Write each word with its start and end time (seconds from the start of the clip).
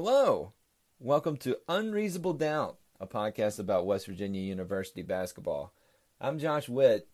Hello. 0.00 0.52
Welcome 1.00 1.38
to 1.38 1.58
Unreasonable 1.68 2.34
Doubt, 2.34 2.78
a 3.00 3.06
podcast 3.08 3.58
about 3.58 3.84
West 3.84 4.06
Virginia 4.06 4.40
University 4.40 5.02
basketball. 5.02 5.72
I'm 6.20 6.38
Josh 6.38 6.68
Witt. 6.68 7.08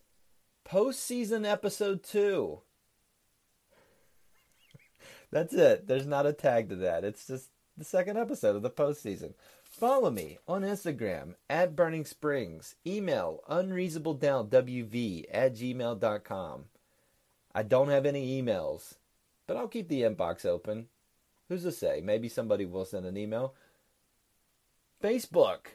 Postseason 0.69 1.51
episode 1.51 2.03
two. 2.03 2.61
That's 5.31 5.55
it. 5.55 5.87
There's 5.87 6.05
not 6.05 6.27
a 6.27 6.31
tag 6.31 6.69
to 6.69 6.75
that. 6.75 7.03
It's 7.03 7.25
just 7.25 7.49
the 7.75 7.83
second 7.83 8.19
episode 8.19 8.55
of 8.55 8.61
the 8.61 8.69
postseason. 8.69 9.33
Follow 9.63 10.11
me 10.11 10.37
on 10.47 10.61
Instagram 10.61 11.33
at 11.49 11.75
Burning 11.75 12.05
Springs. 12.05 12.75
Email 12.85 13.39
unreasonabledoubtwv 13.49 15.25
at 15.31 15.55
gmail.com. 15.55 16.65
I 17.55 17.63
don't 17.63 17.89
have 17.89 18.05
any 18.05 18.39
emails, 18.39 18.93
but 19.47 19.57
I'll 19.57 19.67
keep 19.67 19.87
the 19.89 20.03
inbox 20.03 20.45
open. 20.45 20.89
Who's 21.49 21.63
to 21.63 21.71
say? 21.71 22.01
Maybe 22.03 22.27
somebody 22.27 22.65
will 22.65 22.85
send 22.85 23.05
an 23.05 23.17
email. 23.17 23.53
Facebook. 25.03 25.67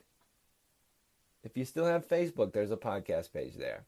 If 1.42 1.56
you 1.56 1.64
still 1.64 1.86
have 1.86 2.08
Facebook, 2.08 2.52
there's 2.52 2.70
a 2.70 2.76
podcast 2.76 3.32
page 3.32 3.54
there. 3.56 3.84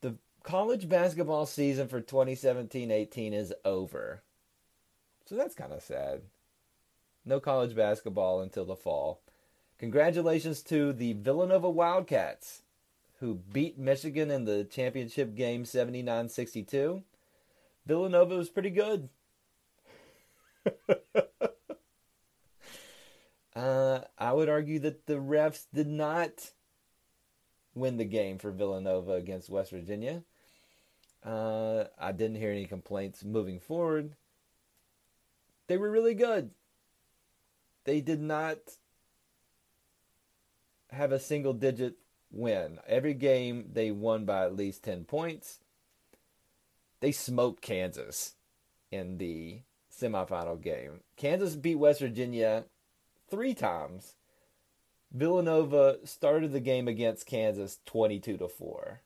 The 0.00 0.16
college 0.42 0.88
basketball 0.88 1.46
season 1.46 1.88
for 1.88 2.00
2017 2.00 2.90
18 2.90 3.34
is 3.34 3.52
over. 3.64 4.22
So 5.26 5.34
that's 5.34 5.54
kind 5.54 5.72
of 5.72 5.82
sad. 5.82 6.22
No 7.24 7.40
college 7.40 7.76
basketball 7.76 8.40
until 8.40 8.64
the 8.64 8.76
fall. 8.76 9.20
Congratulations 9.78 10.62
to 10.62 10.92
the 10.92 11.12
Villanova 11.12 11.68
Wildcats, 11.68 12.62
who 13.20 13.34
beat 13.34 13.78
Michigan 13.78 14.30
in 14.30 14.44
the 14.44 14.64
championship 14.64 15.34
game 15.34 15.64
79 15.64 16.28
62. 16.30 17.02
Villanova 17.84 18.36
was 18.36 18.48
pretty 18.48 18.70
good. 18.70 19.08
Uh, 23.54 24.00
I 24.18 24.32
would 24.32 24.48
argue 24.48 24.78
that 24.80 25.06
the 25.06 25.14
refs 25.14 25.66
did 25.72 25.88
not 25.88 26.52
win 27.74 27.96
the 27.96 28.04
game 28.04 28.38
for 28.38 28.50
Villanova 28.50 29.12
against 29.12 29.50
West 29.50 29.70
Virginia. 29.70 30.22
Uh, 31.24 31.84
I 31.98 32.12
didn't 32.12 32.36
hear 32.36 32.50
any 32.50 32.66
complaints 32.66 33.24
moving 33.24 33.60
forward. 33.60 34.14
They 35.66 35.76
were 35.76 35.90
really 35.90 36.14
good. 36.14 36.50
They 37.84 38.00
did 38.00 38.20
not 38.20 38.58
have 40.90 41.12
a 41.12 41.20
single 41.20 41.52
digit 41.52 41.96
win. 42.30 42.78
Every 42.86 43.14
game 43.14 43.70
they 43.72 43.90
won 43.90 44.24
by 44.24 44.44
at 44.44 44.56
least 44.56 44.84
10 44.84 45.04
points. 45.04 45.60
They 47.00 47.12
smoked 47.12 47.62
Kansas 47.62 48.34
in 48.90 49.18
the 49.18 49.60
semifinal 50.00 50.60
game. 50.60 51.00
Kansas 51.16 51.56
beat 51.56 51.76
West 51.76 52.00
Virginia 52.00 52.64
three 53.30 53.54
times. 53.54 54.14
Villanova 55.12 55.98
started 56.04 56.52
the 56.52 56.60
game 56.60 56.86
against 56.86 57.26
Kansas 57.26 57.78
22 57.86 58.36
to 58.38 58.48
4. 58.48 59.00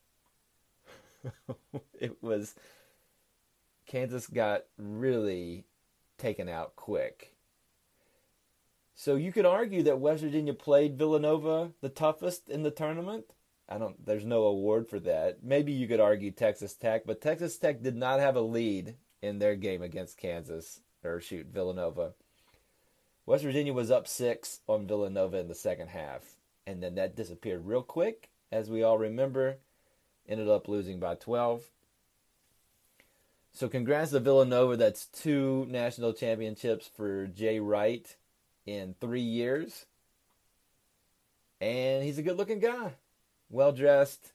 it 2.01 2.23
was 2.23 2.55
Kansas 3.87 4.27
got 4.27 4.65
really 4.77 5.65
taken 6.19 6.49
out 6.49 6.77
quick. 6.77 7.35
So 8.95 9.17
you 9.17 9.33
could 9.33 9.47
argue 9.47 9.83
that 9.85 10.01
West 10.01 10.23
Virginia 10.23 10.55
played 10.55 10.99
Villanova 10.99 11.73
the 11.81 11.89
toughest 11.89 12.49
in 12.49 12.63
the 12.63 12.71
tournament. 12.71 13.25
I 13.69 13.79
don't 13.79 14.05
there's 14.05 14.25
no 14.25 14.45
award 14.45 14.89
for 14.89 15.01
that. 15.01 15.43
Maybe 15.43 15.73
you 15.73 15.89
could 15.89 16.01
argue 16.01 16.31
Texas 16.31 16.75
Tech, 16.75 17.07
but 17.07 17.21
Texas 17.21 17.57
Tech 17.57 17.83
did 17.83 17.97
not 17.97 18.21
have 18.21 18.37
a 18.37 18.41
lead 18.41 18.97
in 19.23 19.39
their 19.39 19.57
game 19.57 19.83
against 19.83 20.19
Kansas 20.19 20.81
or 21.03 21.21
shoot 21.21 21.47
Villanova. 21.47 22.13
West 23.25 23.45
Virginia 23.45 23.73
was 23.73 23.91
up 23.91 24.09
6 24.09 24.61
on 24.69 24.87
Villanova 24.87 25.39
in 25.39 25.49
the 25.49 25.55
second 25.55 25.89
half, 25.89 26.37
and 26.67 26.83
then 26.83 26.97
that 26.97 27.17
disappeared 27.17 27.65
real 27.65 27.83
quick 27.83 28.29
as 28.53 28.69
we 28.69 28.83
all 28.83 28.99
remember, 28.99 29.57
ended 30.29 30.49
up 30.49 30.69
losing 30.69 31.01
by 31.01 31.15
12. 31.15 31.65
So 33.55 33.69
congrats 33.69 34.11
to 34.11 34.21
Villanova. 34.21 34.77
That's 34.77 35.07
two 35.07 35.67
national 35.71 36.13
championships 36.13 36.87
for 36.87 37.27
Jay 37.27 37.59
Wright 37.59 38.15
in 38.67 38.95
three 39.01 39.23
years. 39.23 39.87
And 41.61 42.05
he's 42.05 42.19
a 42.19 42.23
good 42.23 42.37
looking 42.37 42.61
guy. 42.61 42.93
Well 43.51 43.73
dressed, 43.73 44.33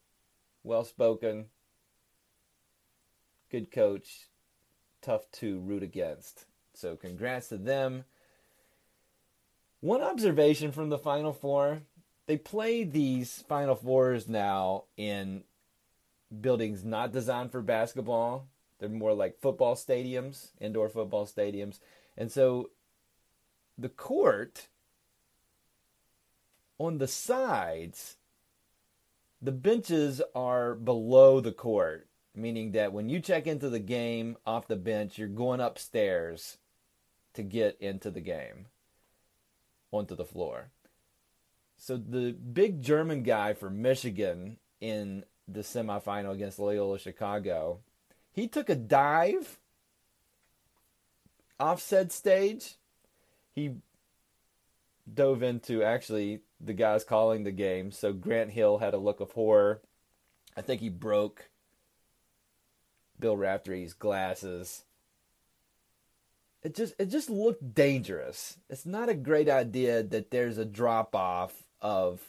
well 0.63 0.83
spoken, 0.83 1.45
good 3.51 3.71
coach, 3.71 4.27
tough 5.01 5.29
to 5.33 5.59
root 5.59 5.83
against. 5.83 6.45
So 6.73 6.95
congrats 6.95 7.49
to 7.49 7.57
them. 7.57 8.05
One 9.79 10.01
observation 10.01 10.71
from 10.71 10.89
the 10.89 10.97
Final 10.97 11.33
Four 11.33 11.81
they 12.27 12.37
play 12.37 12.83
these 12.83 13.43
Final 13.47 13.75
Fours 13.75 14.27
now 14.27 14.83
in 14.97 15.43
buildings 16.41 16.83
not 16.83 17.13
designed 17.13 17.51
for 17.51 17.61
basketball. 17.61 18.47
They're 18.79 18.89
more 18.89 19.13
like 19.13 19.39
football 19.39 19.75
stadiums, 19.75 20.49
indoor 20.59 20.89
football 20.89 21.25
stadiums. 21.25 21.79
And 22.17 22.31
so 22.31 22.69
the 23.77 23.89
court 23.89 24.67
on 26.77 26.97
the 26.97 27.07
sides, 27.07 28.17
the 29.41 29.53
benches 29.53 30.21
are 30.35 30.75
below 30.75 31.39
the 31.39 31.53
court, 31.53 32.07
meaning 32.37 32.71
that 32.73 32.93
when 32.93 33.09
you 33.09 33.19
check 33.19 33.47
into 33.47 33.69
the 33.69 33.79
game 33.79 34.37
off 34.45 34.67
the 34.67 34.75
bench, 34.75 35.17
you're 35.17 35.27
going 35.27 35.59
upstairs 35.59 36.57
to 37.33 37.43
get 37.43 37.77
into 37.79 38.11
the 38.11 38.21
game 38.21 38.67
onto 39.91 40.15
the 40.15 40.25
floor. 40.25 40.69
So 41.77 41.97
the 41.97 42.31
big 42.31 42.81
German 42.81 43.23
guy 43.23 43.53
for 43.53 43.69
Michigan 43.69 44.57
in 44.79 45.25
the 45.47 45.61
semifinal 45.61 46.33
against 46.33 46.59
Loyola 46.59 46.99
Chicago, 46.99 47.79
he 48.31 48.47
took 48.47 48.69
a 48.69 48.75
dive 48.75 49.59
off 51.59 51.81
said 51.81 52.11
stage 52.11 52.75
he 53.57 53.71
dove 55.11 55.41
into 55.41 55.81
actually 55.81 56.41
the 56.61 56.73
guys 56.73 57.03
calling 57.03 57.43
the 57.43 57.51
game. 57.51 57.91
So 57.91 58.13
Grant 58.13 58.51
Hill 58.51 58.77
had 58.77 58.93
a 58.93 58.99
look 58.99 59.19
of 59.19 59.31
horror. 59.31 59.81
I 60.55 60.61
think 60.61 60.79
he 60.79 60.89
broke 60.89 61.49
Bill 63.19 63.37
Raftery's 63.37 63.93
glasses. 63.93 64.85
It 66.63 66.75
just 66.75 66.95
it 66.99 67.05
just 67.05 67.29
looked 67.29 67.73
dangerous. 67.73 68.57
It's 68.69 68.85
not 68.85 69.09
a 69.09 69.13
great 69.13 69.49
idea 69.49 70.03
that 70.03 70.31
there's 70.31 70.57
a 70.57 70.65
drop 70.65 71.15
off 71.15 71.63
of 71.81 72.21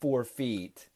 four 0.00 0.24
feet 0.24 0.88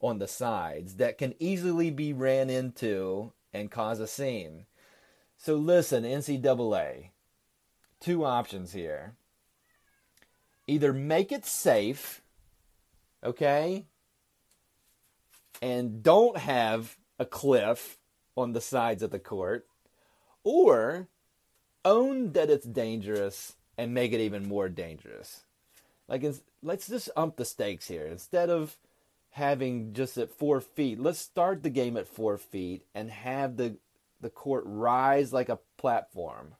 on 0.00 0.18
the 0.18 0.28
sides 0.28 0.96
that 0.96 1.16
can 1.16 1.34
easily 1.38 1.90
be 1.90 2.12
ran 2.12 2.50
into 2.50 3.32
and 3.52 3.70
cause 3.70 4.00
a 4.00 4.06
scene. 4.06 4.66
So 5.38 5.54
listen, 5.56 6.04
NCAA, 6.04 7.10
two 8.00 8.24
options 8.24 8.72
here. 8.72 9.14
Either 10.66 10.92
make 10.92 11.32
it 11.32 11.44
safe, 11.44 12.22
okay, 13.24 13.86
and 15.60 16.02
don't 16.02 16.36
have 16.36 16.96
a 17.18 17.24
cliff 17.24 17.98
on 18.36 18.52
the 18.52 18.60
sides 18.60 19.02
of 19.02 19.10
the 19.10 19.18
court, 19.18 19.66
or 20.44 21.08
own 21.84 22.32
that 22.32 22.50
it's 22.50 22.66
dangerous 22.66 23.54
and 23.76 23.94
make 23.94 24.12
it 24.12 24.20
even 24.20 24.48
more 24.48 24.68
dangerous. 24.68 25.42
Like, 26.08 26.24
let's 26.62 26.88
just 26.88 27.10
ump 27.16 27.36
the 27.36 27.44
stakes 27.44 27.88
here. 27.88 28.06
Instead 28.06 28.50
of 28.50 28.76
having 29.30 29.92
just 29.94 30.18
at 30.18 30.30
four 30.30 30.60
feet, 30.60 31.00
let's 31.00 31.18
start 31.18 31.62
the 31.62 31.70
game 31.70 31.96
at 31.96 32.06
four 32.06 32.36
feet 32.38 32.84
and 32.94 33.10
have 33.10 33.56
the 33.56 33.76
the 34.20 34.30
court 34.30 34.62
rise 34.66 35.32
like 35.32 35.48
a 35.48 35.58
platform 35.76 36.54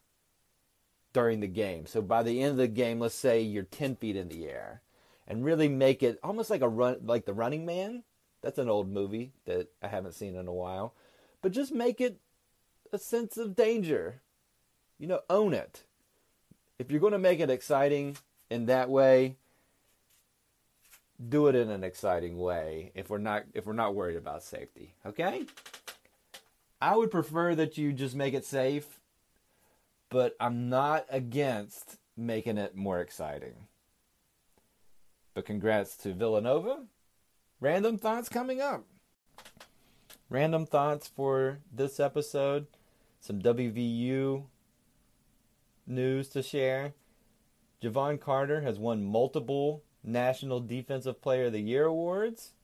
during 1.13 1.41
the 1.41 1.47
game. 1.47 1.87
So 1.87 2.03
by 2.03 2.23
the 2.23 2.43
end 2.43 2.53
of 2.53 2.57
the 2.57 2.69
game, 2.69 2.99
let's 2.99 3.15
say 3.15 3.41
you're 3.41 3.63
10 3.63 3.97
feet 3.97 4.17
in 4.17 4.29
the 4.29 4.49
air 4.49 4.83
and 5.29 5.45
really 5.45 5.69
make 5.69 6.03
it 6.03 6.19
almost 6.23 6.51
like 6.51 6.63
a 6.63 6.69
run, 6.69 6.97
like 7.05 7.25
the 7.25 7.33
running 7.33 7.65
man. 7.65 8.03
That's 8.43 8.59
an 8.59 8.69
old 8.69 8.91
movie 8.91 9.33
that 9.45 9.69
I 9.81 9.87
haven't 9.87 10.15
seen 10.15 10.35
in 10.35 10.49
a 10.49 10.53
while, 10.53 10.95
but 11.43 11.53
just 11.53 11.75
make 11.75 12.00
it 12.00 12.21
a 12.93 12.99
sense 12.99 13.37
of 13.37 13.55
danger. 13.55 14.23
You 14.99 15.09
know, 15.09 15.21
own 15.29 15.53
it. 15.53 15.83
If 16.79 16.91
you're 16.91 17.00
going 17.00 17.12
to 17.12 17.19
make 17.19 17.41
it 17.41 17.50
exciting 17.50 18.17
in 18.49 18.67
that 18.67 18.89
way, 18.89 19.37
do 21.29 21.49
it 21.49 21.55
in 21.55 21.71
an 21.71 21.85
exciting 21.85 22.39
way 22.39 22.93
if 22.94 23.11
we're 23.11 23.19
not 23.19 23.44
if 23.55 23.67
we're 23.67 23.73
not 23.73 23.94
worried 23.94 24.17
about 24.17 24.43
safety, 24.43 24.94
okay? 25.05 25.44
I 26.81 26.97
would 26.97 27.11
prefer 27.11 27.55
that 27.55 27.79
you 27.79 27.93
just 27.93 28.17
make 28.17 28.35
it 28.35 28.44
safe, 28.44 29.00
but 30.09 30.35
I'm 30.41 30.69
not 30.69 31.06
against 31.11 31.99
making 32.17 32.59
it 32.59 32.75
more 32.75 33.00
exciting. 33.00 33.69
But 35.35 35.47
congrats 35.47 35.97
to 35.99 36.12
Villanova. 36.12 36.85
Random 37.61 37.99
thoughts 37.99 38.29
coming 38.29 38.61
up. 38.61 38.85
Random 40.32 40.64
thoughts 40.64 41.08
for 41.08 41.58
this 41.70 42.00
episode. 42.00 42.67
Some 43.20 43.43
WVU 43.43 44.44
news 45.87 46.29
to 46.31 46.43
share. 46.43 46.94
Jevon 47.82 48.19
Carter 48.19 48.62
has 48.62 48.79
won 48.79 49.05
multiple 49.05 49.82
National 50.02 50.58
Defensive 50.58 51.20
Player 51.20 51.49
of 51.49 51.52
the 51.52 51.61
Year 51.61 51.84
awards. 51.84 52.55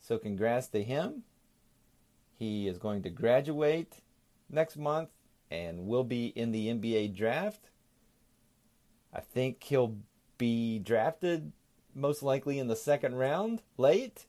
So 0.00 0.16
congrats 0.16 0.68
to 0.68 0.82
him. 0.82 1.24
He 2.38 2.66
is 2.66 2.78
going 2.78 3.02
to 3.02 3.10
graduate 3.10 3.96
next 4.48 4.78
month 4.78 5.10
and 5.50 5.86
will 5.86 6.04
be 6.04 6.28
in 6.28 6.52
the 6.52 6.68
NBA 6.68 7.14
draft. 7.14 7.68
I 9.12 9.20
think 9.20 9.62
he'll 9.62 9.98
be 10.38 10.78
drafted 10.78 11.52
most 11.94 12.22
likely 12.22 12.58
in 12.58 12.68
the 12.68 12.74
second 12.74 13.16
round, 13.16 13.60
late. 13.76 14.24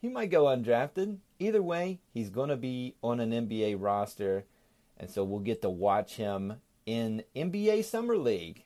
He 0.00 0.08
might 0.08 0.30
go 0.30 0.44
undrafted. 0.44 1.18
Either 1.38 1.62
way, 1.62 2.00
he's 2.12 2.30
going 2.30 2.48
to 2.48 2.56
be 2.56 2.94
on 3.02 3.20
an 3.20 3.30
NBA 3.30 3.76
roster, 3.78 4.44
and 4.96 5.10
so 5.10 5.24
we'll 5.24 5.40
get 5.40 5.62
to 5.62 5.70
watch 5.70 6.16
him 6.16 6.60
in 6.86 7.24
NBA 7.34 7.84
Summer 7.84 8.16
League, 8.16 8.64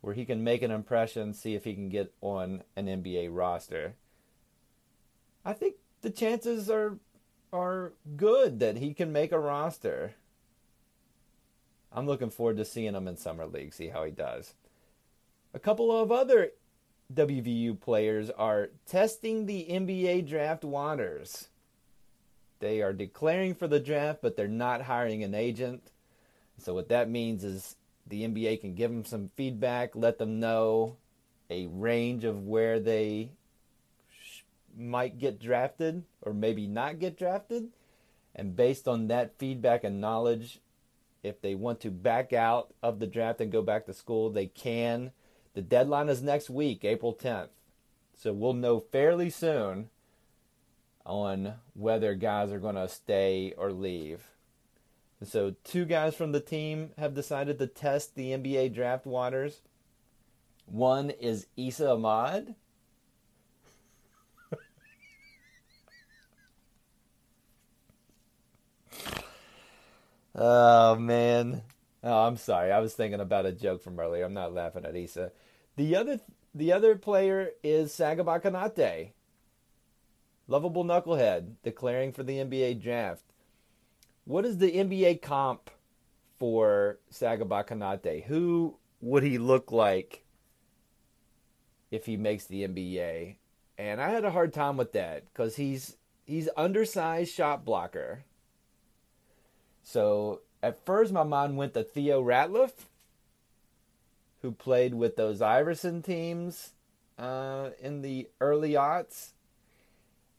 where 0.00 0.14
he 0.14 0.24
can 0.24 0.42
make 0.42 0.62
an 0.62 0.70
impression, 0.70 1.32
see 1.32 1.54
if 1.54 1.64
he 1.64 1.74
can 1.74 1.88
get 1.88 2.12
on 2.20 2.62
an 2.76 2.86
NBA 2.86 3.28
roster. 3.30 3.94
I 5.44 5.52
think 5.52 5.76
the 6.02 6.10
chances 6.10 6.70
are 6.70 6.98
are 7.52 7.92
good 8.16 8.58
that 8.58 8.78
he 8.78 8.92
can 8.92 9.12
make 9.12 9.30
a 9.30 9.38
roster. 9.38 10.14
I'm 11.92 12.06
looking 12.06 12.30
forward 12.30 12.56
to 12.56 12.64
seeing 12.64 12.94
him 12.94 13.06
in 13.06 13.16
summer 13.16 13.46
league, 13.46 13.72
see 13.72 13.88
how 13.88 14.02
he 14.02 14.10
does. 14.10 14.54
A 15.54 15.60
couple 15.60 15.96
of 15.96 16.10
other 16.10 16.50
WVU 17.14 17.80
players 17.80 18.30
are 18.30 18.70
testing 18.86 19.46
the 19.46 19.66
NBA 19.70 20.28
draft 20.28 20.64
waters. 20.64 21.48
They 22.60 22.82
are 22.82 22.92
declaring 22.92 23.54
for 23.54 23.68
the 23.68 23.80
draft, 23.80 24.20
but 24.22 24.36
they're 24.36 24.48
not 24.48 24.82
hiring 24.82 25.22
an 25.22 25.34
agent. 25.34 25.92
So 26.58 26.74
what 26.74 26.88
that 26.88 27.10
means 27.10 27.44
is 27.44 27.76
the 28.06 28.24
NBA 28.26 28.60
can 28.60 28.74
give 28.74 28.90
them 28.90 29.04
some 29.04 29.30
feedback, 29.36 29.94
let 29.94 30.18
them 30.18 30.40
know 30.40 30.96
a 31.50 31.66
range 31.66 32.24
of 32.24 32.46
where 32.46 32.80
they 32.80 33.30
might 34.76 35.18
get 35.18 35.40
drafted 35.40 36.04
or 36.22 36.32
maybe 36.32 36.66
not 36.66 36.98
get 36.98 37.18
drafted. 37.18 37.68
And 38.34 38.56
based 38.56 38.88
on 38.88 39.08
that 39.08 39.38
feedback 39.38 39.84
and 39.84 40.00
knowledge, 40.00 40.60
if 41.22 41.40
they 41.40 41.54
want 41.54 41.80
to 41.80 41.90
back 41.90 42.32
out 42.32 42.72
of 42.82 42.98
the 42.98 43.06
draft 43.06 43.40
and 43.40 43.52
go 43.52 43.62
back 43.62 43.86
to 43.86 43.94
school, 43.94 44.30
they 44.30 44.46
can. 44.46 45.12
The 45.54 45.62
deadline 45.62 46.08
is 46.08 46.22
next 46.22 46.50
week, 46.50 46.84
April 46.84 47.14
10th. 47.14 47.48
So 48.16 48.32
we'll 48.32 48.52
know 48.52 48.80
fairly 48.80 49.30
soon 49.30 49.88
on 51.06 51.54
whether 51.74 52.14
guys 52.14 52.50
are 52.52 52.58
going 52.58 52.74
to 52.76 52.88
stay 52.88 53.54
or 53.56 53.72
leave. 53.72 54.28
So, 55.22 55.54
two 55.64 55.84
guys 55.86 56.14
from 56.14 56.32
the 56.32 56.40
team 56.40 56.90
have 56.98 57.14
decided 57.14 57.58
to 57.58 57.66
test 57.66 58.14
the 58.14 58.32
NBA 58.32 58.74
draft 58.74 59.06
waters. 59.06 59.62
One 60.66 61.08
is 61.10 61.46
Esa 61.56 61.92
Ahmad, 61.92 62.54
Oh 70.34 70.96
man. 70.96 71.62
Oh, 72.04 72.26
I'm 72.26 72.36
sorry. 72.36 72.70
I 72.70 72.80
was 72.80 72.92
thinking 72.92 73.20
about 73.20 73.46
a 73.46 73.52
joke 73.52 73.82
from 73.82 73.98
earlier. 73.98 74.24
I'm 74.26 74.34
not 74.34 74.52
laughing 74.52 74.84
at 74.84 74.94
Esa. 74.94 75.32
The 75.76 75.96
other 75.96 76.20
the 76.54 76.70
other 76.70 76.96
player 76.96 77.52
is 77.62 77.92
Sagaba 77.92 78.42
Konate. 78.42 79.12
Lovable 80.46 80.84
knucklehead 80.84 81.54
declaring 81.62 82.12
for 82.12 82.22
the 82.22 82.36
NBA 82.36 82.82
draft. 82.82 83.24
What 84.26 84.44
is 84.44 84.58
the 84.58 84.70
NBA 84.70 85.22
comp 85.22 85.70
for 86.38 86.98
Sagaba 87.10 87.66
Konate? 87.66 88.24
Who 88.24 88.76
would 89.00 89.22
he 89.22 89.38
look 89.38 89.72
like 89.72 90.24
if 91.90 92.04
he 92.04 92.18
makes 92.18 92.44
the 92.44 92.68
NBA? 92.68 93.36
And 93.78 94.00
I 94.02 94.10
had 94.10 94.26
a 94.26 94.30
hard 94.30 94.52
time 94.52 94.76
with 94.76 94.92
that 94.92 95.24
because 95.32 95.56
he's 95.56 95.96
he's 96.26 96.50
undersized 96.54 97.32
shot 97.32 97.64
blocker. 97.64 98.24
So 99.82 100.40
at 100.64 100.82
first, 100.86 101.12
my 101.12 101.24
mind 101.24 101.58
went 101.58 101.74
to 101.74 101.84
Theo 101.84 102.22
Ratliff, 102.22 102.72
who 104.40 104.50
played 104.50 104.94
with 104.94 105.14
those 105.14 105.42
Iverson 105.42 106.00
teams 106.00 106.70
uh, 107.18 107.70
in 107.82 108.00
the 108.00 108.28
early 108.40 108.72
aughts, 108.72 109.32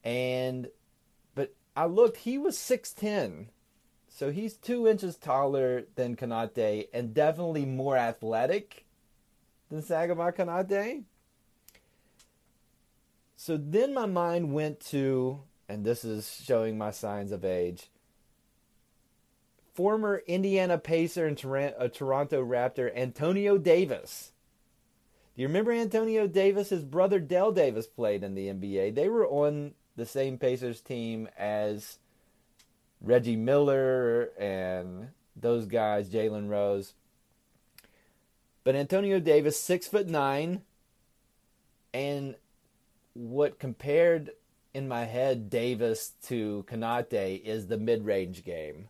and 0.04 0.69
but 1.36 1.54
I 1.75 1.86
looked, 1.86 2.18
he 2.18 2.39
was 2.39 2.57
six 2.57 2.92
ten, 2.92 3.50
so 4.07 4.31
he's 4.31 4.56
two 4.56 4.88
inches 4.88 5.16
taller 5.16 5.83
than 5.94 6.16
Konate 6.16 6.88
and 6.92 7.13
definitely 7.13 7.66
more 7.66 7.95
athletic 7.95 8.86
than 9.70 9.84
Sagaba 9.84 10.36
Konate. 10.36 11.03
So 13.36 13.58
then 13.58 13.94
my 13.94 14.08
mind 14.08 14.53
went 14.53 14.79
to, 14.88 15.41
and 15.70 15.86
this 15.86 16.03
is 16.03 16.41
showing 16.44 16.79
my 16.79 16.89
signs 16.89 17.32
of 17.32 17.46
age 17.46 17.89
former 19.75 20.24
Indiana 20.25 20.77
Pacer 20.77 21.27
and 21.27 21.38
uh, 21.46 21.88
Toronto 21.89 22.44
Raptor 22.44 22.96
Antonio 22.96 23.58
Davis. 23.58 24.32
Do 25.36 25.41
you 25.41 25.50
remember 25.50 25.74
Antonio 25.74 26.27
Davis? 26.27 26.70
His 26.70 26.84
brother 26.84 27.20
Dale 27.20 27.51
Davis 27.51 27.86
played 27.86 28.24
in 28.24 28.36
the 28.36 28.48
NBA. 28.48 28.96
They 28.96 29.10
were 29.10 29.27
on 29.27 29.74
the 29.98 30.05
same 30.05 30.38
Pacers 30.38 30.79
team 30.79 31.27
as 31.38 32.00
Reggie 33.01 33.36
Miller 33.36 34.32
and 34.39 35.10
those 35.36 35.65
guys, 35.65 36.10
Jalen 36.10 36.50
Rose. 36.50 36.94
But 38.63 38.75
Antonio 38.75 39.20
Davis, 39.20 39.60
six 39.60 39.88
foot 39.88 40.08
nine, 40.08 40.62
and 41.94 42.36
what 43.13 43.60
compared 43.60 44.32
in 44.74 44.88
my 44.88 45.03
head 45.03 45.50
Davis 45.50 46.13
to 46.27 46.65
Konate 46.67 47.44
is 47.44 47.67
the 47.67 47.77
mid 47.77 48.05
range 48.05 48.44
game. 48.44 48.89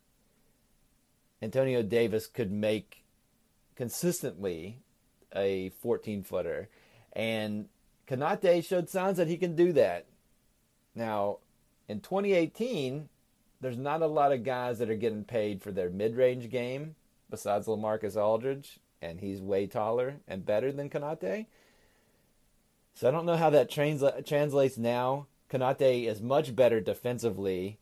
Antonio 1.46 1.84
Davis 1.84 2.26
could 2.26 2.52
make 2.52 3.04
consistently 3.76 4.80
a 5.36 5.70
14 5.82 6.24
footer. 6.24 6.70
And 7.14 7.70
Konate 8.08 8.66
showed 8.66 8.90
signs 8.90 9.18
that 9.18 9.28
he 9.28 9.38
can 9.38 9.56
do 9.56 9.72
that. 9.74 10.08
Now, 10.96 11.38
in 11.88 12.00
2018, 12.00 13.10
there's 13.62 13.78
not 13.78 14.02
a 14.02 14.08
lot 14.08 14.32
of 14.32 14.44
guys 14.44 14.80
that 14.80 14.90
are 14.90 14.96
getting 14.96 15.24
paid 15.24 15.62
for 15.62 15.72
their 15.72 15.92
mid 15.92 16.16
range 16.16 16.50
game 16.50 16.96
besides 17.30 17.68
Lamarcus 17.68 18.20
Aldridge, 18.20 18.80
and 19.00 19.20
he's 19.20 19.40
way 19.40 19.68
taller 19.68 20.16
and 20.28 20.48
better 20.48 20.72
than 20.72 20.90
Konate. 20.90 21.46
So 22.96 23.08
I 23.08 23.12
don't 23.12 23.26
know 23.28 23.38
how 23.38 23.52
that 23.52 23.70
transla- 23.70 24.26
translates 24.26 24.80
now. 24.80 25.28
Konate 25.52 26.08
is 26.08 26.22
much 26.22 26.56
better 26.56 26.82
defensively 26.82 27.78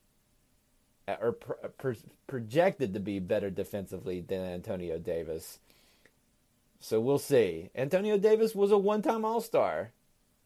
or 1.08 1.34
pro- 1.34 1.96
projected 2.28 2.94
to 2.94 3.00
be 3.00 3.20
better 3.20 3.50
defensively 3.50 4.22
than 4.22 4.42
Antonio 4.42 4.98
Davis. 4.98 5.60
So 6.80 7.00
we'll 7.00 7.20
see. 7.20 7.70
Antonio 7.76 8.18
Davis 8.18 8.54
was 8.54 8.72
a 8.72 8.78
one-time 8.78 9.24
All-Star, 9.24 9.92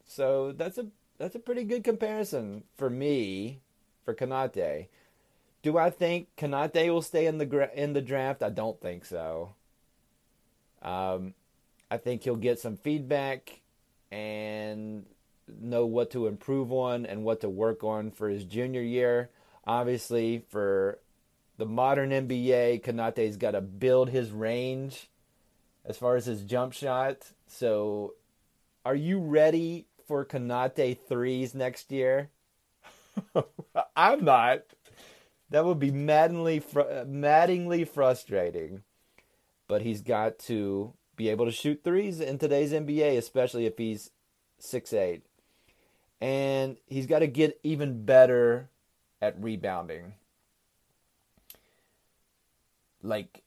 so 0.05 0.51
that's 0.51 0.77
a 0.77 0.87
that's 1.17 1.35
a 1.35 1.39
pretty 1.39 1.63
good 1.63 1.83
comparison 1.83 2.63
for 2.77 2.89
me 2.89 3.59
for 4.05 4.13
Konate. 4.13 4.87
Do 5.63 5.77
I 5.77 5.89
think 5.89 6.27
Konate 6.37 6.89
will 6.89 7.01
stay 7.01 7.25
in 7.25 7.39
the 7.39 7.45
gra- 7.45 7.71
in 7.73 7.93
the 7.93 8.01
draft? 8.01 8.43
I 8.43 8.49
don't 8.49 8.79
think 8.79 9.03
so. 9.03 9.55
Um, 10.81 11.33
I 11.89 11.97
think 11.97 12.23
he'll 12.23 12.35
get 12.35 12.59
some 12.59 12.77
feedback 12.77 13.61
and 14.11 15.05
know 15.59 15.85
what 15.85 16.11
to 16.11 16.27
improve 16.27 16.71
on 16.71 17.05
and 17.05 17.23
what 17.23 17.41
to 17.41 17.49
work 17.49 17.83
on 17.83 18.11
for 18.11 18.29
his 18.29 18.43
junior 18.43 18.81
year. 18.81 19.29
Obviously, 19.67 20.45
for 20.49 20.99
the 21.57 21.65
modern 21.65 22.11
NBA, 22.11 22.83
Konate's 22.83 23.35
got 23.35 23.51
to 23.51 23.61
build 23.61 24.09
his 24.09 24.31
range 24.31 25.09
as 25.85 25.97
far 25.97 26.15
as 26.15 26.25
his 26.25 26.43
jump 26.43 26.71
shot. 26.71 27.33
So, 27.47 28.13
are 28.85 28.95
you 28.95 29.19
ready 29.19 29.87
for 30.07 30.23
Konate 30.23 30.97
threes 31.09 31.53
next 31.53 31.91
year? 31.91 32.29
I'm 33.95 34.23
not. 34.23 34.61
That 35.49 35.65
would 35.65 35.79
be 35.79 35.91
maddeningly, 35.91 36.59
fr- 36.59 37.03
maddeningly 37.05 37.83
frustrating. 37.83 38.83
But 39.67 39.81
he's 39.81 40.01
got 40.01 40.39
to 40.39 40.93
be 41.17 41.27
able 41.27 41.45
to 41.45 41.51
shoot 41.51 41.81
threes 41.83 42.21
in 42.21 42.37
today's 42.37 42.71
NBA, 42.71 43.17
especially 43.17 43.65
if 43.65 43.77
he's 43.77 44.11
six 44.59 44.93
eight, 44.93 45.23
and 46.21 46.77
he's 46.85 47.05
got 47.05 47.19
to 47.19 47.27
get 47.27 47.59
even 47.63 48.05
better 48.05 48.69
at 49.21 49.41
rebounding. 49.41 50.13
Like 53.01 53.43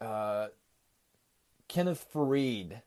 uh, 0.00 0.48
Kenneth 1.68 2.06
Faried 2.12 2.82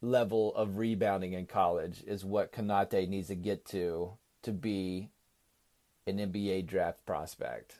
level 0.00 0.54
of 0.54 0.78
rebounding 0.78 1.32
in 1.32 1.46
college 1.46 2.02
is 2.06 2.24
what 2.24 2.52
Konate 2.52 3.08
needs 3.08 3.28
to 3.28 3.34
get 3.34 3.64
to 3.66 4.14
to 4.42 4.52
be 4.52 5.10
an 6.06 6.18
NBA 6.18 6.66
draft 6.66 7.04
prospect. 7.06 7.76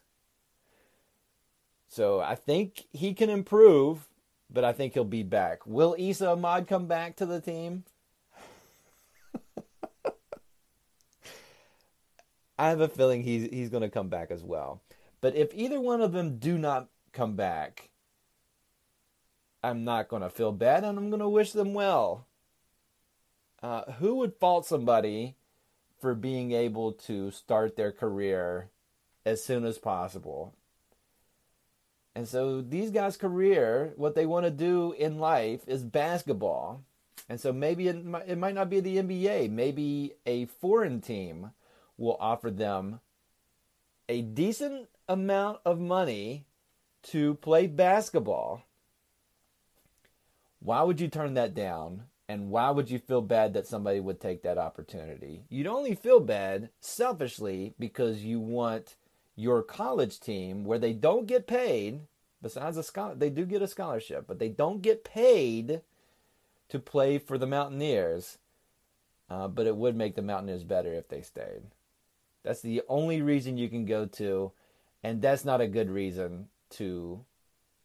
So 1.89 2.21
I 2.21 2.37
think 2.37 2.87
he 2.93 3.13
can 3.13 3.29
improve, 3.29 4.09
but 4.49 4.65
I 4.65 4.73
think 4.73 4.95
he'll 4.95 5.05
be 5.05 5.25
back. 5.25 5.67
Will 5.67 5.97
Esa 5.99 6.31
Ahmad 6.31 6.67
come 6.67 6.87
back 6.87 7.17
to 7.17 7.27
the 7.27 7.41
team? 7.41 7.85
I 12.63 12.69
have 12.69 12.81
a 12.81 12.87
feeling 12.87 13.25
he's 13.25 13.51
he's 13.51 13.71
going 13.71 13.83
to 13.83 13.91
come 13.91 14.09
back 14.09 14.31
as 14.31 14.45
well. 14.45 14.83
But 15.21 15.35
if 15.35 15.53
either 15.53 15.81
one 15.81 16.01
of 16.01 16.13
them 16.13 16.39
do 16.39 16.57
not 16.57 16.91
come 17.13 17.35
back, 17.35 17.91
I'm 19.65 19.83
not 19.83 20.07
going 20.07 20.23
to 20.23 20.31
feel 20.31 20.53
bad 20.53 20.85
and 20.85 20.97
I'm 20.97 21.11
going 21.11 21.19
to 21.19 21.29
wish 21.29 21.51
them 21.51 21.75
well. 21.75 22.29
Uh, 23.65 23.91
who 23.95 24.15
would 24.15 24.37
fault 24.37 24.65
somebody 24.65 25.35
for 26.01 26.15
being 26.15 26.53
able 26.53 26.93
to 26.93 27.33
start 27.33 27.75
their 27.75 27.91
career 27.91 28.71
as 29.27 29.43
soon 29.43 29.65
as 29.65 29.79
possible? 29.79 30.55
And 32.15 32.29
so 32.29 32.61
these 32.61 32.93
guys' 32.93 33.17
career, 33.17 33.93
what 33.97 34.15
they 34.15 34.25
want 34.25 34.47
to 34.47 34.53
do 34.53 34.93
in 34.93 35.19
life 35.19 35.63
is 35.67 35.83
basketball. 35.83 36.85
And 37.29 37.41
so 37.41 37.53
maybe 37.53 37.89
it 37.89 38.05
might, 38.05 38.29
it 38.29 38.39
might 38.39 38.55
not 38.55 38.71
be 38.71 38.79
the 38.79 38.99
NBA. 38.99 39.51
Maybe 39.51 40.13
a 40.27 40.45
foreign 40.45 41.01
team 41.01 41.51
will 42.03 42.17
offer 42.19 42.51
them 42.51 43.01
a 44.09 44.21
decent 44.21 44.89
amount 45.09 45.61
of 45.65 45.79
money 45.79 46.45
to 47.03 47.35
play 47.37 47.67
basketball. 47.67 48.65
Why 50.59 50.83
would 50.83 51.01
you 51.01 51.09
turn 51.09 51.35
that 51.35 51.55
down? 51.55 52.05
And 52.29 52.51
why 52.51 52.71
would 52.71 52.91
you 52.91 52.99
feel 52.99 53.21
bad 53.21 53.53
that 53.55 53.67
somebody 53.67 54.01
would 54.01 54.21
take 54.21 54.43
that 54.43 54.59
opportunity? 54.59 55.45
You'd 55.49 55.67
only 55.67 55.95
feel 55.95 56.21
bad 56.21 56.71
selfishly 56.81 57.75
because 57.79 58.25
you 58.25 58.41
want 58.41 58.97
your 59.37 59.63
college 59.63 60.19
team 60.19 60.65
where 60.65 60.79
they 60.79 60.93
don't 60.93 61.27
get 61.27 61.47
paid 61.47 62.01
besides 62.43 62.77
a 62.77 62.83
scholar 62.83 63.15
they 63.15 63.31
do 63.31 63.47
get 63.47 63.63
a 63.63 63.67
scholarship 63.67 64.27
but 64.27 64.39
they 64.39 64.49
don't 64.49 64.83
get 64.83 65.05
paid 65.05 65.81
to 66.69 66.79
play 66.79 67.17
for 67.17 67.39
the 67.39 67.47
mountaineers 67.47 68.37
uh, 69.31 69.49
but 69.49 69.67
it 69.67 69.75
would 69.75 69.97
make 69.97 70.17
the 70.17 70.23
mountaineers 70.23 70.65
better 70.65 70.93
if 70.93 71.09
they 71.09 71.23
stayed 71.23 71.63
that's 72.43 72.61
the 72.61 72.83
only 72.89 73.23
reason 73.23 73.57
you 73.57 73.69
can 73.69 73.85
go 73.85 74.07
to 74.07 74.53
and 75.03 75.21
that's 75.21 75.45
not 75.45 75.61
a 75.61 75.67
good 75.67 75.91
reason 75.91 76.49
to 76.71 77.25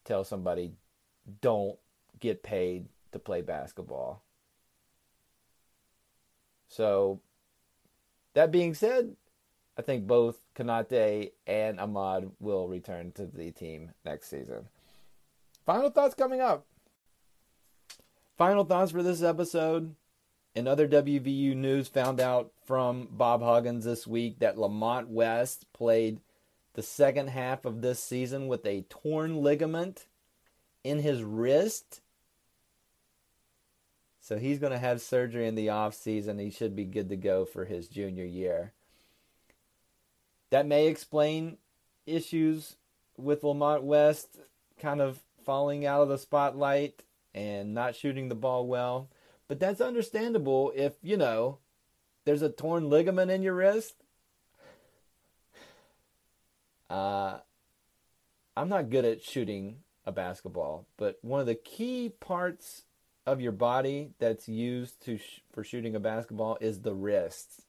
tell 0.06 0.24
somebody 0.24 0.72
don't 1.42 1.78
get 2.20 2.44
paid 2.44 2.86
to 3.12 3.20
play 3.20 3.42
basketball 3.42 4.22
so 6.68 7.20
that 8.34 8.52
being 8.52 8.74
said 8.74 9.16
I 9.78 9.84
think 9.84 10.08
both 10.08 10.40
Konate 10.56 11.34
and 11.46 11.80
Ahmad 11.80 12.32
will 12.40 12.68
return 12.68 13.12
to 13.14 13.28
the 13.28 13.52
team 13.52 13.92
next 14.04 14.30
season. 14.30 14.68
Final 15.66 15.92
thoughts 15.92 16.16
coming 16.16 16.42
up. 16.42 16.66
Final 18.38 18.66
thoughts 18.66 18.92
for 18.92 19.04
this 19.04 19.22
episode. 19.22 19.96
In 20.58 20.68
other 20.68 20.88
WVU 20.88 21.56
news, 21.56 21.88
found 21.88 22.20
out 22.20 22.52
from 22.66 23.10
Bob 23.12 23.44
Huggins 23.44 23.86
this 23.86 24.08
week 24.08 24.40
that 24.40 24.58
Lamont 24.58 25.08
West 25.08 25.72
played 25.72 26.20
the 26.74 26.82
second 26.82 27.28
half 27.28 27.64
of 27.64 27.84
this 27.84 28.02
season 28.02 28.48
with 28.48 28.66
a 28.66 28.82
torn 28.90 29.44
ligament 29.44 30.08
in 30.84 30.98
his 30.98 31.22
wrist. 31.22 32.02
So 34.20 34.40
he's 34.40 34.58
going 34.58 34.72
to 34.72 34.80
have 34.80 35.00
surgery 35.00 35.48
in 35.48 35.54
the 35.54 35.70
off 35.70 35.94
season. 35.94 36.40
He 36.40 36.50
should 36.50 36.76
be 36.76 36.86
good 36.86 37.10
to 37.10 37.16
go 37.16 37.46
for 37.46 37.66
his 37.66 37.88
junior 37.88 38.26
year. 38.26 38.74
That 40.50 40.66
may 40.66 40.88
explain 40.88 41.60
issues 42.08 42.78
with 43.16 43.44
Lamont 43.44 43.84
West 43.84 44.40
kind 44.80 45.02
of 45.02 45.20
falling 45.46 45.86
out 45.86 46.02
of 46.02 46.10
the 46.10 46.18
spotlight 46.18 47.04
and 47.36 47.76
not 47.76 47.96
shooting 47.96 48.28
the 48.28 48.34
ball 48.34 48.66
well. 48.66 49.08
But 49.48 49.60
that's 49.60 49.82
understandable 49.82 50.72
if, 50.76 50.94
you 51.02 51.18
know, 51.18 51.60
there's 52.26 52.42
a 52.42 52.50
torn 52.50 52.90
ligament 52.90 53.32
in 53.32 53.42
your 53.42 53.56
wrist. 53.56 53.96
Uh, 56.90 57.40
I'm 58.56 58.70
not 58.70 58.90
good 58.90 59.06
at 59.06 59.24
shooting 59.24 59.78
a 60.06 60.12
basketball, 60.12 60.86
but 60.98 61.18
one 61.22 61.40
of 61.40 61.48
the 61.48 61.56
key 61.56 62.10
parts 62.10 62.84
of 63.26 63.42
your 63.42 63.52
body 63.52 64.12
that's 64.20 64.48
used 64.48 65.04
to 65.06 65.18
sh- 65.18 65.42
for 65.54 65.64
shooting 65.64 65.96
a 65.96 66.00
basketball 66.00 66.58
is 66.62 66.82
the 66.82 66.94
wrist. 66.94 67.64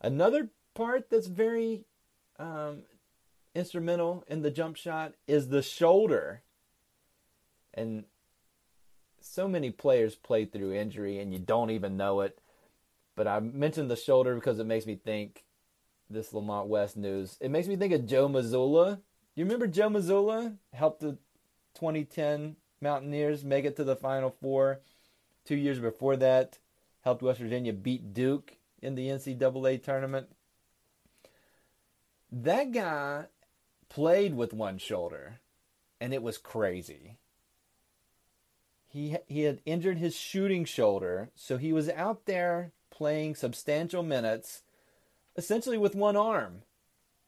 Another 0.00 0.50
part 0.74 1.10
that's 1.10 1.26
very 1.26 1.84
um, 2.38 2.82
instrumental 3.54 4.22
in 4.28 4.42
the 4.42 4.50
jump 4.50 4.76
shot 4.76 5.14
is 5.26 5.48
the 5.48 5.62
shoulder. 5.62 6.42
And 7.74 8.04
so 9.20 9.48
many 9.48 9.70
players 9.70 10.14
play 10.14 10.44
through 10.44 10.72
injury 10.72 11.18
and 11.18 11.32
you 11.32 11.38
don't 11.38 11.70
even 11.70 11.96
know 11.96 12.20
it. 12.20 12.38
But 13.16 13.26
I 13.26 13.40
mentioned 13.40 13.90
the 13.90 13.96
shoulder 13.96 14.34
because 14.34 14.58
it 14.58 14.66
makes 14.66 14.86
me 14.86 14.94
think 14.96 15.44
this 16.08 16.32
Lamont 16.32 16.68
West 16.68 16.96
news. 16.96 17.36
It 17.40 17.50
makes 17.50 17.68
me 17.68 17.76
think 17.76 17.92
of 17.92 18.06
Joe 18.06 18.28
Mazzulla. 18.28 19.00
You 19.34 19.44
remember 19.44 19.66
Joe 19.66 19.88
Mazzulla 19.88 20.56
helped 20.72 21.00
the 21.00 21.18
2010 21.74 22.56
Mountaineers 22.80 23.44
make 23.44 23.64
it 23.64 23.76
to 23.76 23.84
the 23.84 23.96
Final 23.96 24.30
Four. 24.30 24.80
Two 25.44 25.56
years 25.56 25.78
before 25.78 26.16
that, 26.16 26.58
helped 27.00 27.22
West 27.22 27.40
Virginia 27.40 27.72
beat 27.72 28.14
Duke 28.14 28.56
in 28.80 28.94
the 28.94 29.08
NCAA 29.08 29.82
tournament 29.82 30.28
that 32.30 32.72
guy 32.72 33.26
played 33.88 34.34
with 34.34 34.52
one 34.52 34.78
shoulder 34.78 35.40
and 36.00 36.12
it 36.12 36.22
was 36.22 36.38
crazy. 36.38 37.16
He 38.88 39.16
he 39.26 39.42
had 39.42 39.60
injured 39.64 39.98
his 39.98 40.16
shooting 40.16 40.64
shoulder, 40.64 41.30
so 41.34 41.58
he 41.58 41.72
was 41.72 41.88
out 41.90 42.24
there 42.24 42.72
playing 42.90 43.34
substantial 43.34 44.02
minutes 44.02 44.62
essentially 45.36 45.78
with 45.78 45.94
one 45.94 46.16
arm. 46.16 46.62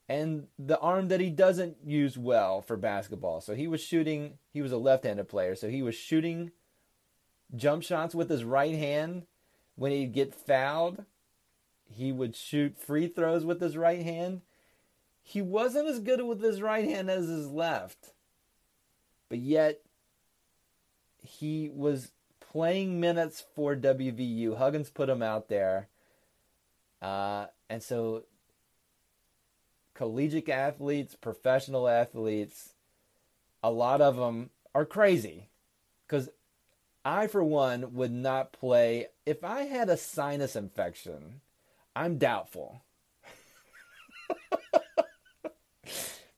And 0.09 0.49
the 0.59 0.79
arm 0.81 1.07
that 1.09 1.21
he 1.21 1.31
doesn't 1.31 1.77
use 1.87 2.19
well 2.19 2.61
for 2.61 2.77
basketball. 2.77 3.41
So 3.41 3.55
he 3.55 3.69
was 3.69 3.81
shooting, 3.81 4.39
he 4.53 4.61
was 4.61 4.73
a 4.73 4.77
left-handed 4.77 5.29
player, 5.29 5.55
so 5.55 5.69
he 5.69 5.83
was 5.83 5.95
shooting 5.95 6.51
jump 7.55 7.85
shots 7.85 8.15
with 8.15 8.29
his 8.29 8.43
right 8.43 8.75
hand 8.75 9.27
when 9.77 9.93
he'd 9.93 10.13
get 10.13 10.35
fouled. 10.35 11.05
He 11.89 12.11
would 12.11 12.35
shoot 12.35 12.77
free 12.77 13.07
throws 13.07 13.45
with 13.45 13.61
his 13.61 13.77
right 13.77 14.03
hand 14.03 14.41
he 15.23 15.43
wasn't 15.43 15.89
as 15.89 16.01
good 16.01 16.21
with 16.25 16.43
his 16.43 16.61
right 16.61 16.85
hand 16.85 17.09
as 17.09 17.29
his 17.29 17.49
left. 17.49 18.13
But 19.29 19.39
yet, 19.39 19.81
he 21.31 21.71
was 21.73 22.11
playing 22.41 23.01
minutes 23.01 23.45
for 23.55 23.77
WVU. 23.77 24.57
Huggins 24.57 24.91
put 24.91 25.09
him 25.09 25.23
out 25.23 25.49
there. 25.49 25.89
Uh, 27.01 27.47
and 27.69 27.83
so, 27.83 28.25
collegiate 29.95 30.49
athletes, 30.49 31.15
professional 31.15 31.89
athletes, 31.89 32.75
a 33.63 33.71
lot 33.71 34.01
of 34.01 34.17
them 34.17 34.51
are 34.75 34.85
crazy. 34.85 35.49
Because 36.07 36.29
I, 37.05 37.29
for 37.29 37.45
one, 37.45 37.95
would 37.95 38.13
not 38.13 38.53
play. 38.53 39.07
If 39.25 39.45
I 39.45 39.63
had 39.63 39.89
a 39.89 39.97
sinus 39.97 40.57
infection, 40.57 41.41
I'm 41.95 42.19
doubtful. 42.19 42.83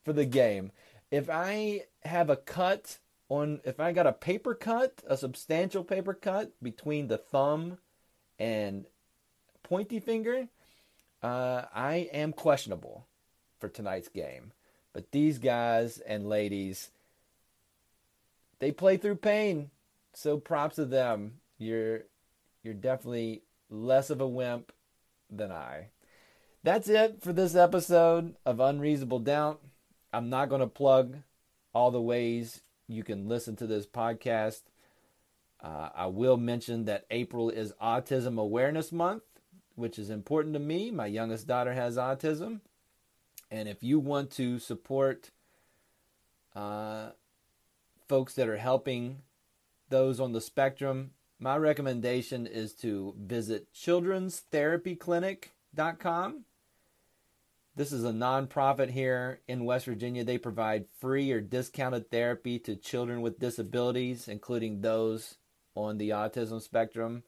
for 0.05 0.13
the 0.13 0.25
game. 0.25 0.71
If 1.09 1.29
I 1.29 1.85
have 2.03 2.29
a 2.29 2.35
cut 2.35 2.99
on, 3.33 3.61
if 3.63 3.79
I 3.79 3.91
got 3.91 4.07
a 4.07 4.13
paper 4.13 4.53
cut, 4.53 5.01
a 5.07 5.17
substantial 5.17 5.83
paper 5.83 6.13
cut 6.13 6.51
between 6.61 7.07
the 7.07 7.17
thumb 7.17 7.79
and 8.37 8.85
pointy 9.63 9.99
finger, 9.99 10.47
uh, 11.21 11.63
I 11.73 12.09
am 12.13 12.33
questionable 12.33 13.07
for 13.59 13.69
tonight's 13.69 14.09
game. 14.09 14.51
But 14.93 15.11
these 15.11 15.39
guys 15.39 15.97
and 15.99 16.29
ladies, 16.29 16.91
they 18.59 18.71
play 18.71 18.97
through 18.97 19.15
pain. 19.15 19.71
So 20.13 20.37
props 20.37 20.75
to 20.75 20.85
them. 20.85 21.39
You're 21.57 22.01
you're 22.61 22.75
definitely 22.75 23.41
less 23.69 24.09
of 24.11 24.21
a 24.21 24.27
wimp 24.27 24.71
than 25.29 25.51
I. 25.51 25.87
That's 26.61 26.87
it 26.87 27.21
for 27.21 27.33
this 27.33 27.55
episode 27.55 28.35
of 28.45 28.59
Unreasonable 28.59 29.19
Doubt. 29.19 29.61
I'm 30.13 30.29
not 30.29 30.49
going 30.49 30.61
to 30.61 30.67
plug 30.67 31.17
all 31.73 31.89
the 31.89 32.01
ways 32.01 32.61
you 32.93 33.03
can 33.03 33.27
listen 33.27 33.55
to 33.57 33.67
this 33.67 33.85
podcast. 33.85 34.61
Uh, 35.61 35.89
I 35.95 36.07
will 36.07 36.37
mention 36.37 36.85
that 36.85 37.05
April 37.09 37.49
is 37.49 37.73
Autism 37.81 38.39
Awareness 38.39 38.91
Month, 38.91 39.23
which 39.75 39.97
is 39.97 40.09
important 40.09 40.53
to 40.53 40.59
me. 40.59 40.91
My 40.91 41.05
youngest 41.05 41.47
daughter 41.47 41.73
has 41.73 41.95
autism. 41.97 42.59
And 43.49 43.69
if 43.69 43.81
you 43.83 43.99
want 43.99 44.31
to 44.31 44.59
support 44.59 45.31
uh, 46.55 47.11
folks 48.07 48.33
that 48.35 48.49
are 48.49 48.57
helping 48.57 49.21
those 49.89 50.19
on 50.19 50.33
the 50.33 50.41
spectrum, 50.41 51.11
my 51.39 51.57
recommendation 51.57 52.45
is 52.47 52.73
to 52.75 53.15
visit 53.17 53.73
children'stherapyclinic.com. 53.73 56.45
This 57.75 57.91
is 57.91 58.03
a 58.03 58.11
nonprofit 58.11 58.91
here 58.91 59.39
in 59.47 59.65
West 59.65 59.87
Virginia. 59.87 60.23
They 60.23 60.37
provide 60.37 60.85
free 60.99 61.31
or 61.31 61.41
discounted 61.41 62.11
therapy 62.11 62.59
to 62.59 62.75
children 62.75 63.23
with 63.23 63.39
disabilities, 63.39 64.27
including 64.27 64.81
those 64.81 65.37
on 65.73 65.97
the 65.97 66.11
autism 66.11 66.61
spectrum. 66.61 67.23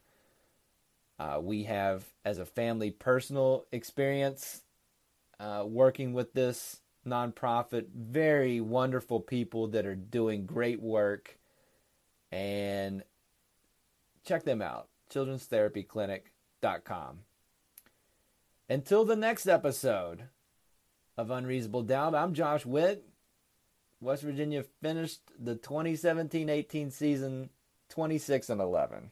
Uh, 1.18 1.40
we 1.42 1.64
have, 1.64 2.06
as 2.24 2.38
a 2.38 2.46
family, 2.46 2.92
personal 2.92 3.66
experience 3.72 4.62
uh, 5.40 5.64
working 5.66 6.14
with 6.14 6.34
this 6.34 6.82
nonprofit. 7.08 7.88
Very 7.96 8.62
wonderful 8.62 9.22
people 9.22 9.66
that 9.70 9.88
are 9.88 9.96
doing 9.96 10.46
great 10.46 10.80
work. 10.80 11.40
And 12.32 13.02
check 14.24 14.44
them 14.44 14.62
out 14.62 14.90
children'stherapyclinic.com. 15.12 17.20
Until 18.70 19.06
the 19.06 19.16
next 19.16 19.48
episode 19.48 20.25
of 21.17 21.31
Unreasonable 21.31 21.84
Doubt, 21.84 22.15
I'm 22.15 22.34
Josh 22.34 22.65
Witt. 22.65 23.05
West 24.01 24.24
Virginia 24.24 24.63
finished 24.81 25.22
the 25.39 25.55
2017 25.55 26.50
18 26.50 26.91
season 26.91 27.50
26 27.89 28.50
and 28.50 28.62
11. 28.62 29.12